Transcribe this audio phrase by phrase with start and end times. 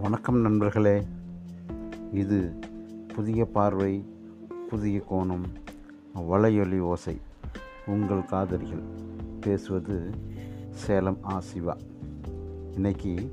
[0.00, 1.02] வணக்கம் நண்பர்களே.
[2.12, 2.52] இது
[3.14, 4.04] புதிய பார்வை
[4.68, 5.44] புதிய கோணம்
[6.14, 7.20] வலையொலி ஓசை
[7.86, 8.82] உங்கள் காதலிகள்
[9.40, 10.10] பேசுவது
[10.70, 11.76] சேலம் ஆ சிவா.
[12.74, 13.32] இன்னைக்கு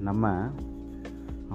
[0.00, 0.50] நம்ம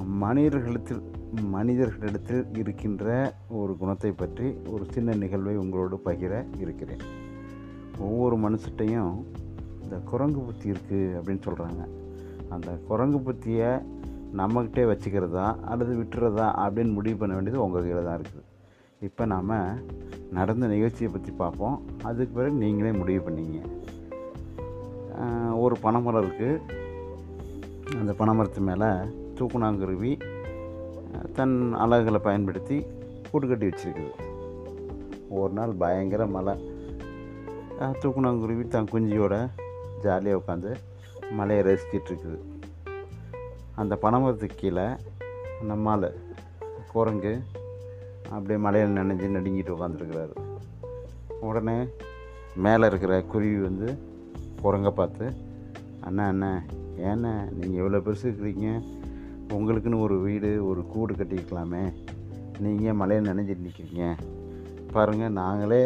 [0.04, 1.02] மனிதர்களிடத்தில்
[1.42, 7.02] மனிதர்களிடத்தில் இருக்கின்ற ஒரு குணத்தை பற்றி ஒரு சின்ன நிகழ்வை உங்களோடு பகிர இருக்கிறேன்.
[7.98, 9.24] ஒவ்வொரு மனுஷட்டையும்
[9.84, 11.88] இந்த குரங்கு புத்தி இருக்குது அப்படின்னு சொல்கிறாங்க
[12.50, 13.94] அந்த குரங்கு புத்தியை
[14.40, 18.44] நம்மக்கிட்டே வச்சுக்கிறதா அல்லது விட்டுறதா அப்படின்னு முடிவு பண்ண வேண்டியது உங்கள் கையில் தான் இருக்குது.
[19.08, 19.54] இப்போ நாம்
[20.38, 21.78] நடந்த நிகழ்ச்சியை பற்றி பார்ப்போம்.
[22.10, 23.60] அதுக்கு பிறகு நீங்களே முடிவு பண்ணிங்க.
[25.64, 26.62] ஒரு பனைமரம் இருக்குது
[28.02, 28.90] அந்த பனைமரத்து மேலே
[29.40, 30.12] தூக்குனாங்குருவி
[31.38, 32.78] தன் அலகுகளை பயன்படுத்தி
[33.30, 34.14] கூடு கட்டி வச்சுருக்குது.
[35.42, 36.56] ஒரு நாள் பயங்கர மழை.
[38.02, 39.36] தூக்குனாங்குருவி தன் குஞ்சியோட
[40.04, 40.72] ஜாலியாக உட்காந்து
[41.38, 42.38] மலையை ரசிச்சிட்ருக்குது
[43.82, 44.86] அந்த பனைமரத்துக்கு கீழே
[45.70, 46.08] நம்மால்
[46.92, 47.34] குரங்கு
[48.30, 50.36] அப்படியே மலையில் நனைஞ்சு நடுங்கிட்டு உட்காந்துருக்கிறாரு
[51.48, 51.76] உடனே
[52.66, 53.88] மேலே இருக்கிற குருவி வந்து
[54.62, 55.26] குரங்கை பார்த்து
[56.08, 56.52] அண்ணா அண்ணா
[57.10, 58.70] ஏண்ணே நீங்கள் எவ்வளோ பெருசு இருக்கிறீங்க.
[59.56, 61.84] உங்களுக்குன்னு ஒரு வீடு ஒரு கூடு கட்டிக்கலாமே
[62.66, 64.06] நீங்கள் மலையில் நினைஞ்சிட்டு நிற்கிறீங்க
[64.94, 65.82] பாருங்கள் நாங்களே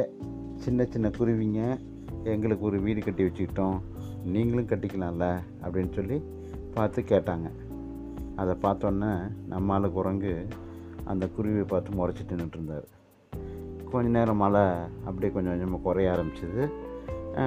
[0.63, 1.61] சின்ன சின்ன குருவிங்க.
[2.33, 3.77] எங்களுக்கு ஒரு வீடு கட்டி வச்சுக்கிட்டோம்.
[4.33, 5.27] நீங்களும் கட்டிக்கலாம்ல
[5.63, 6.17] அப்படின்னு சொல்லி
[6.75, 7.49] பார்த்து கேட்டாங்க.
[8.39, 10.47] அதை பார்த்தோன்னே நம்மால் குரங்கு
[11.03, 12.83] அந்த குருவியை பார்த்து முறைச்சிட்டு நின்றுருந்தார்
[13.91, 14.61] கொஞ்ச நேரம் மழை
[15.05, 16.69] அப்படியே கொஞ்சம் கொஞ்சமாக குறைய ஆரம்பிச்சது.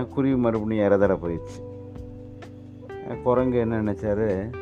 [0.08, 1.60] குருவி மறுபடியும் இறதட போயிடுச்சு.
[3.22, 4.52] குரங்கு என்ன நினச்சாரு?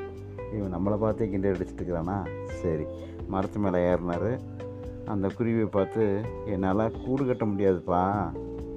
[0.55, 2.29] இவன் நம்மளை பார்த்தே கிண்டல் அடிச்சிட்டு இருக்கிறானா?
[2.47, 2.85] சரி
[3.29, 4.39] மரத்து மேலே ஏறினார்.
[5.07, 8.31] அந்த குருவியை பார்த்து என்னால் கூடு கட்ட முடியாதுப்பா.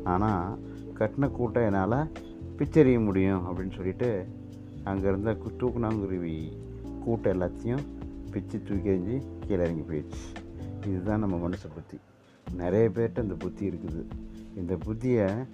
[0.04, 0.58] ஆனால்
[1.00, 2.12] கட்டின கூட்டை என்னால்
[2.58, 4.28] பிச்சறிய முடியும் அப்படின்னு சொல்லிட்டு
[4.84, 6.52] அங்கே இருந்த கு- தூக்குனாங்குருவி
[7.04, 7.80] கூட்டம் எல்லாத்தையும்
[8.32, 10.88] பிச்சு தூக்கி எறிஞ்சு கீழே இறங்கி போயிடுச்சு.
[10.88, 12.00] இதுதான் நம்ம மனுஷ புத்தி.
[12.56, 14.06] நிறைய பேர்கிட்ட இந்த புத்தி இருக்குது.
[14.56, 15.48] இந்த புத்தியை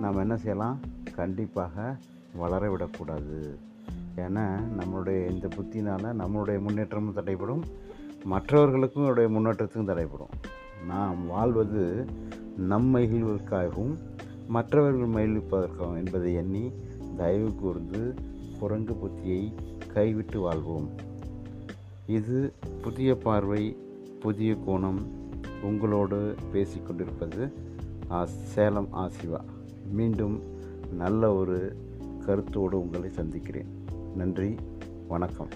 [0.00, 0.80] நாம் என்ன செய்யலாம்?
[1.14, 1.96] கண்டிப்பாக
[2.34, 3.58] வளர விடக்கூடாது.
[4.16, 7.64] ஏன்னா நம்மளுடைய இந்த புத்தினால் நம்மளுடைய முன்னேற்றமும் தடைப்படும்
[8.24, 10.28] மற்றவர்களுக்கும் உடைய முன்னேற்றத்துக்கும் தடைப்படும்
[10.86, 12.06] நாம் வாழ்வது
[12.56, 13.96] நம் மகிழ்வுக்காகவும்
[14.48, 16.72] மற்றவர்கள் மகிழ்விப்பதற்காகவும் என்பதை எண்ணி
[17.16, 18.14] தயவு கூர்ந்து
[18.58, 19.52] குரங்கு புத்தியை
[19.92, 20.88] கைவிட்டு வாழ்வோம்.
[22.06, 22.52] இது
[22.82, 23.76] புதிய பார்வை
[24.20, 25.00] புதிய கோணம்
[25.62, 27.52] உங்களோடு பேசிக்கொண்டிருப்பது
[28.10, 29.40] ஆ சேலம் ஆசிவா
[29.92, 30.40] மீண்டும்
[30.92, 31.76] நல்ல ஒரு
[32.26, 33.66] கருத்தோடு உங்களை சந்திக்கிறேன்.
[34.14, 34.54] நன்றி
[35.08, 35.48] வணக்கம்.